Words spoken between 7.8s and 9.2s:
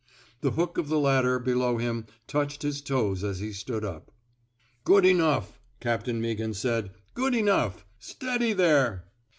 Steady there!